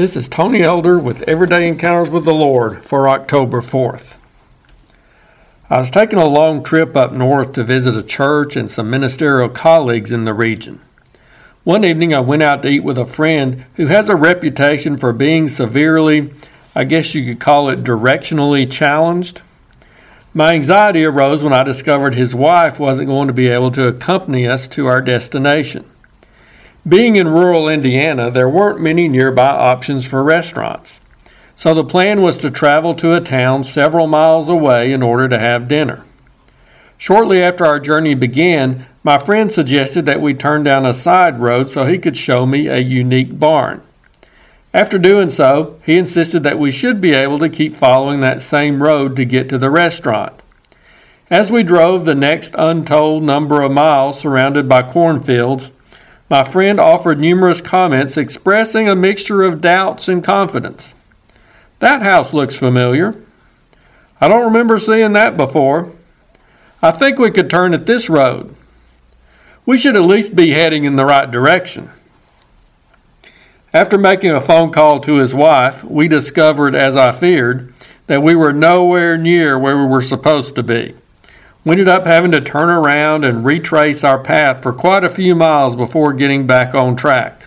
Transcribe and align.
This 0.00 0.16
is 0.16 0.28
Tony 0.30 0.62
Elder 0.62 0.98
with 0.98 1.20
Everyday 1.28 1.68
Encounters 1.68 2.08
with 2.08 2.24
the 2.24 2.32
Lord 2.32 2.82
for 2.82 3.06
October 3.06 3.60
4th. 3.60 4.16
I 5.68 5.76
was 5.76 5.90
taking 5.90 6.18
a 6.18 6.24
long 6.24 6.64
trip 6.64 6.96
up 6.96 7.12
north 7.12 7.52
to 7.52 7.64
visit 7.64 7.94
a 7.94 8.02
church 8.02 8.56
and 8.56 8.70
some 8.70 8.88
ministerial 8.88 9.50
colleagues 9.50 10.10
in 10.10 10.24
the 10.24 10.32
region. 10.32 10.80
One 11.64 11.84
evening 11.84 12.14
I 12.14 12.20
went 12.20 12.42
out 12.42 12.62
to 12.62 12.70
eat 12.70 12.80
with 12.80 12.96
a 12.96 13.04
friend 13.04 13.66
who 13.74 13.88
has 13.88 14.08
a 14.08 14.16
reputation 14.16 14.96
for 14.96 15.12
being 15.12 15.50
severely, 15.50 16.32
I 16.74 16.84
guess 16.84 17.14
you 17.14 17.26
could 17.26 17.38
call 17.38 17.68
it 17.68 17.84
directionally 17.84 18.72
challenged. 18.72 19.42
My 20.32 20.54
anxiety 20.54 21.04
arose 21.04 21.44
when 21.44 21.52
I 21.52 21.62
discovered 21.62 22.14
his 22.14 22.34
wife 22.34 22.80
wasn't 22.80 23.08
going 23.08 23.26
to 23.26 23.34
be 23.34 23.48
able 23.48 23.70
to 23.72 23.88
accompany 23.88 24.48
us 24.48 24.66
to 24.68 24.86
our 24.86 25.02
destination. 25.02 25.89
Being 26.88 27.16
in 27.16 27.28
rural 27.28 27.68
Indiana, 27.68 28.30
there 28.30 28.48
weren't 28.48 28.80
many 28.80 29.06
nearby 29.06 29.48
options 29.48 30.06
for 30.06 30.22
restaurants. 30.22 31.00
So 31.54 31.74
the 31.74 31.84
plan 31.84 32.22
was 32.22 32.38
to 32.38 32.50
travel 32.50 32.94
to 32.94 33.14
a 33.14 33.20
town 33.20 33.64
several 33.64 34.06
miles 34.06 34.48
away 34.48 34.92
in 34.92 35.02
order 35.02 35.28
to 35.28 35.38
have 35.38 35.68
dinner. 35.68 36.04
Shortly 36.96 37.42
after 37.42 37.66
our 37.66 37.80
journey 37.80 38.14
began, 38.14 38.86
my 39.02 39.18
friend 39.18 39.52
suggested 39.52 40.06
that 40.06 40.22
we 40.22 40.32
turn 40.32 40.62
down 40.62 40.86
a 40.86 40.94
side 40.94 41.38
road 41.38 41.68
so 41.68 41.84
he 41.84 41.98
could 41.98 42.16
show 42.16 42.46
me 42.46 42.66
a 42.66 42.78
unique 42.78 43.38
barn. 43.38 43.82
After 44.72 44.98
doing 44.98 45.28
so, 45.28 45.78
he 45.84 45.98
insisted 45.98 46.44
that 46.44 46.58
we 46.58 46.70
should 46.70 47.00
be 47.00 47.12
able 47.12 47.38
to 47.40 47.48
keep 47.50 47.76
following 47.76 48.20
that 48.20 48.40
same 48.40 48.82
road 48.82 49.16
to 49.16 49.24
get 49.26 49.50
to 49.50 49.58
the 49.58 49.70
restaurant. 49.70 50.40
As 51.28 51.50
we 51.50 51.62
drove 51.62 52.04
the 52.04 52.14
next 52.14 52.54
untold 52.56 53.22
number 53.22 53.60
of 53.60 53.72
miles 53.72 54.18
surrounded 54.18 54.68
by 54.68 54.82
cornfields, 54.82 55.72
my 56.30 56.44
friend 56.44 56.78
offered 56.78 57.18
numerous 57.18 57.60
comments 57.60 58.16
expressing 58.16 58.88
a 58.88 58.94
mixture 58.94 59.42
of 59.42 59.60
doubts 59.60 60.06
and 60.06 60.22
confidence. 60.22 60.94
That 61.80 62.02
house 62.02 62.32
looks 62.32 62.56
familiar. 62.56 63.20
I 64.20 64.28
don't 64.28 64.44
remember 64.44 64.78
seeing 64.78 65.12
that 65.14 65.36
before. 65.36 65.92
I 66.80 66.92
think 66.92 67.18
we 67.18 67.32
could 67.32 67.50
turn 67.50 67.74
at 67.74 67.86
this 67.86 68.08
road. 68.08 68.54
We 69.66 69.76
should 69.76 69.96
at 69.96 70.02
least 70.02 70.36
be 70.36 70.52
heading 70.52 70.84
in 70.84 70.94
the 70.94 71.04
right 71.04 71.28
direction. 71.28 71.90
After 73.74 73.98
making 73.98 74.30
a 74.30 74.40
phone 74.40 74.70
call 74.72 75.00
to 75.00 75.16
his 75.16 75.34
wife, 75.34 75.82
we 75.82 76.06
discovered, 76.06 76.74
as 76.74 76.96
I 76.96 77.12
feared, 77.12 77.72
that 78.06 78.22
we 78.22 78.34
were 78.34 78.52
nowhere 78.52 79.16
near 79.16 79.58
where 79.58 79.76
we 79.76 79.86
were 79.86 80.02
supposed 80.02 80.54
to 80.56 80.62
be. 80.62 80.94
We 81.62 81.72
ended 81.72 81.88
up 81.88 82.06
having 82.06 82.30
to 82.30 82.40
turn 82.40 82.70
around 82.70 83.24
and 83.24 83.44
retrace 83.44 84.02
our 84.02 84.18
path 84.18 84.62
for 84.62 84.72
quite 84.72 85.04
a 85.04 85.10
few 85.10 85.34
miles 85.34 85.76
before 85.76 86.14
getting 86.14 86.46
back 86.46 86.74
on 86.74 86.96
track. 86.96 87.42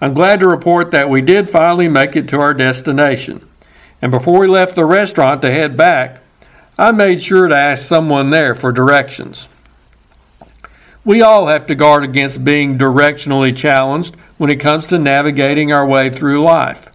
I'm 0.00 0.12
glad 0.12 0.40
to 0.40 0.48
report 0.48 0.90
that 0.90 1.08
we 1.08 1.22
did 1.22 1.48
finally 1.48 1.88
make 1.88 2.16
it 2.16 2.28
to 2.28 2.40
our 2.40 2.52
destination. 2.52 3.48
And 4.02 4.10
before 4.10 4.40
we 4.40 4.46
left 4.46 4.74
the 4.74 4.84
restaurant 4.84 5.40
to 5.42 5.50
head 5.50 5.76
back, 5.76 6.20
I 6.78 6.92
made 6.92 7.22
sure 7.22 7.48
to 7.48 7.56
ask 7.56 7.86
someone 7.86 8.30
there 8.30 8.54
for 8.54 8.72
directions. 8.72 9.48
We 11.02 11.22
all 11.22 11.46
have 11.46 11.66
to 11.68 11.74
guard 11.74 12.04
against 12.04 12.44
being 12.44 12.76
directionally 12.76 13.56
challenged 13.56 14.16
when 14.36 14.50
it 14.50 14.60
comes 14.60 14.86
to 14.86 14.98
navigating 14.98 15.72
our 15.72 15.86
way 15.86 16.10
through 16.10 16.42
life. 16.42 16.88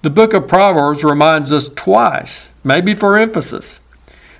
The 0.00 0.10
book 0.10 0.32
of 0.32 0.48
Proverbs 0.48 1.04
reminds 1.04 1.52
us 1.52 1.68
twice, 1.68 2.48
maybe 2.62 2.94
for 2.94 3.18
emphasis, 3.18 3.80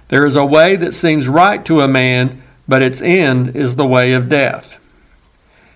there 0.09 0.27
is 0.27 0.37
a 0.37 0.45
way 0.45 0.77
that 0.77 0.95
seems 0.95 1.29
right 1.29 1.65
to 1.65 1.81
a 1.81 1.89
man, 1.89 2.43
but 2.69 2.83
its 2.83 3.01
end 3.01 3.57
is 3.57 3.77
the 3.77 3.87
way 3.87 4.13
of 4.13 4.29
death. 4.29 4.79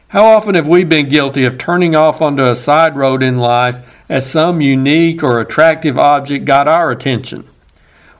How 0.09 0.25
often 0.25 0.55
have 0.55 0.67
we 0.67 0.84
been 0.84 1.09
guilty 1.09 1.45
of 1.45 1.59
turning 1.59 1.95
off 1.95 2.23
onto 2.23 2.45
a 2.45 2.56
side 2.56 2.97
road 2.97 3.23
in 3.23 3.37
life 3.37 3.84
as 4.09 4.31
some 4.31 4.61
unique 4.62 5.23
or 5.23 5.41
attractive 5.41 5.99
object 5.99 6.45
got 6.45 6.67
our 6.67 6.91
attention? 6.91 7.49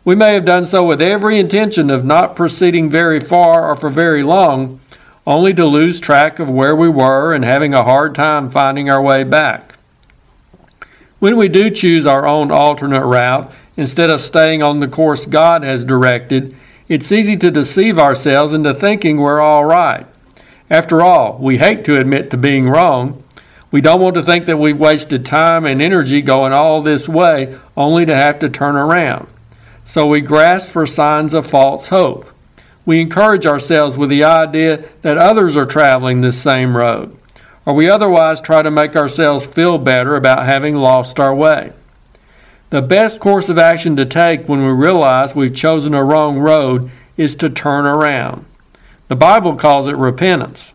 We 0.05 0.15
may 0.15 0.35
have 0.35 0.45
done 0.45 0.65
so 0.65 0.85
with 0.85 1.03
every 1.03 1.39
intention 1.39 1.91
of 1.91 2.05
not 2.05 2.37
proceeding 2.37 2.91
very 2.91 3.21
far 3.21 3.71
or 3.71 3.77
for 3.77 3.91
very 3.91 4.23
long, 4.23 4.81
only 5.27 5.53
to 5.55 5.67
lose 5.67 6.01
track 6.01 6.39
of 6.39 6.49
where 6.49 6.75
we 6.75 6.89
were 6.89 7.35
and 7.35 7.45
having 7.45 7.75
a 7.75 7.85
hard 7.85 8.15
time 8.15 8.51
finding 8.51 8.89
our 8.89 9.03
way 9.03 9.25
back. 9.25 9.75
When 11.19 11.37
we 11.37 11.49
do 11.49 11.69
choose 11.69 12.07
our 12.07 12.27
own 12.27 12.51
alternate 12.51 13.05
route, 13.05 13.53
instead 13.79 14.11
of 14.11 14.21
staying 14.21 14.61
on 14.63 14.81
the 14.81 14.89
course 14.89 15.25
God 15.25 15.63
has 15.63 15.85
directed, 15.85 16.55
it's 16.89 17.13
easy 17.13 17.37
to 17.37 17.51
deceive 17.51 17.99
ourselves 17.99 18.53
into 18.53 18.75
thinking 18.75 19.19
we're 19.19 19.41
all 19.41 19.65
right. 19.65 20.07
After 20.69 21.01
all, 21.01 21.39
we 21.39 21.59
hate 21.59 21.85
to 21.85 21.99
admit 21.99 22.29
to 22.31 22.37
being 22.37 22.69
wrong. 22.69 23.23
We 23.71 23.81
don't 23.81 24.01
want 24.01 24.17
to 24.17 24.23
think 24.23 24.47
that 24.47 24.59
we've 24.59 24.77
wasted 24.77 25.25
time 25.25 25.65
and 25.65 25.81
energy 25.81 26.21
going 26.23 26.53
all 26.53 26.83
this 26.83 27.09
way 27.09 27.57
only 27.77 28.05
to 28.05 28.17
have 28.17 28.41
to 28.41 28.51
turn 28.51 28.75
around. 28.75 29.29
So 29.85 30.07
we 30.07 30.23
grasp 30.23 30.71
for 30.71 30.85
signs 30.85 31.33
of 31.33 31.47
false 31.47 31.87
hope. 31.87 32.31
We 32.85 33.01
encourage 33.01 33.47
ourselves 33.47 33.97
with 33.97 34.11
the 34.11 34.25
idea 34.25 34.89
that 35.03 35.19
others 35.19 35.57
are 35.57 35.67
traveling 35.67 36.21
this 36.21 36.41
same 36.41 36.77
road, 36.77 37.17
or 37.65 37.75
we 37.75 37.89
otherwise 37.89 38.41
try 38.41 38.63
to 38.63 38.71
make 38.71 38.97
ourselves 38.97 39.47
feel 39.47 39.79
better 39.79 40.17
about 40.17 40.47
having 40.47 40.75
lost 40.75 41.21
our 41.21 41.35
way. 41.35 41.73
The 42.71 42.83
best 42.83 43.19
course 43.19 43.49
of 43.49 43.59
action 43.59 43.97
to 43.97 44.05
take 44.05 44.47
when 44.47 44.63
we 44.63 44.73
realize 44.73 45.35
we've 45.35 45.55
chosen 45.55 45.95
a 45.95 46.05
wrong 46.05 46.39
road 46.39 46.91
is 47.17 47.35
to 47.37 47.49
turn 47.49 47.87
around. 47.87 48.45
The 49.09 49.17
Bible 49.17 49.57
calls 49.57 49.89
it 49.89 49.97
repentance. 49.97 50.75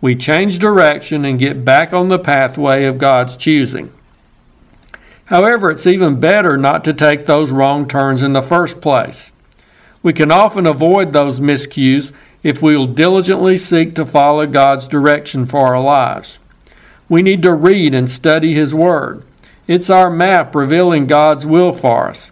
We 0.00 0.14
change 0.14 0.60
direction 0.60 1.24
and 1.24 1.38
get 1.38 1.64
back 1.64 1.92
on 1.92 2.08
the 2.08 2.20
pathway 2.20 2.84
of 2.84 2.98
God's 2.98 3.36
choosing. 3.36 3.92
However, 5.24 5.70
it's 5.70 5.86
even 5.86 6.20
better 6.20 6.56
not 6.56 6.84
to 6.84 6.92
take 6.92 7.26
those 7.26 7.50
wrong 7.50 7.88
turns 7.88 8.22
in 8.22 8.32
the 8.32 8.42
first 8.42 8.80
place. 8.80 9.32
We 10.02 10.12
can 10.12 10.30
often 10.30 10.66
avoid 10.66 11.12
those 11.12 11.40
miscues 11.40 12.12
if 12.42 12.60
we 12.60 12.76
will 12.76 12.86
diligently 12.86 13.56
seek 13.56 13.94
to 13.94 14.06
follow 14.06 14.46
God's 14.46 14.86
direction 14.86 15.46
for 15.46 15.74
our 15.74 15.80
lives. 15.80 16.38
We 17.08 17.22
need 17.22 17.42
to 17.42 17.54
read 17.54 17.94
and 17.94 18.08
study 18.08 18.52
His 18.52 18.74
Word. 18.74 19.24
It's 19.66 19.88
our 19.88 20.10
map 20.10 20.54
revealing 20.54 21.06
God's 21.06 21.46
will 21.46 21.72
for 21.72 22.08
us. 22.08 22.30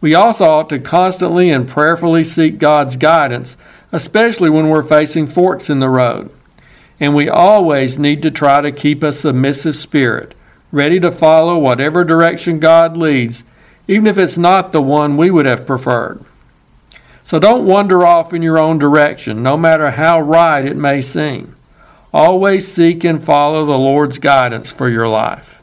We 0.00 0.14
also 0.14 0.44
ought 0.50 0.68
to 0.70 0.78
constantly 0.78 1.50
and 1.50 1.68
prayerfully 1.68 2.24
seek 2.24 2.58
God's 2.58 2.96
guidance, 2.96 3.56
especially 3.92 4.50
when 4.50 4.68
we're 4.68 4.82
facing 4.82 5.26
forks 5.26 5.70
in 5.70 5.78
the 5.78 5.88
road. 5.88 6.30
And 6.98 7.14
we 7.14 7.28
always 7.28 7.98
need 7.98 8.22
to 8.22 8.30
try 8.30 8.60
to 8.60 8.72
keep 8.72 9.02
a 9.02 9.12
submissive 9.12 9.76
spirit, 9.76 10.34
ready 10.72 10.98
to 11.00 11.12
follow 11.12 11.58
whatever 11.58 12.04
direction 12.04 12.58
God 12.58 12.96
leads, 12.96 13.44
even 13.86 14.06
if 14.06 14.18
it's 14.18 14.36
not 14.36 14.72
the 14.72 14.82
one 14.82 15.16
we 15.16 15.30
would 15.30 15.46
have 15.46 15.66
preferred. 15.66 16.24
So 17.22 17.38
don't 17.38 17.66
wander 17.66 18.04
off 18.04 18.34
in 18.34 18.42
your 18.42 18.58
own 18.58 18.78
direction, 18.78 19.42
no 19.42 19.56
matter 19.56 19.92
how 19.92 20.20
right 20.20 20.64
it 20.64 20.76
may 20.76 21.00
seem. 21.00 21.56
Always 22.12 22.70
seek 22.70 23.04
and 23.04 23.24
follow 23.24 23.64
the 23.64 23.78
Lord's 23.78 24.18
guidance 24.18 24.70
for 24.70 24.90
your 24.90 25.08
life. 25.08 25.62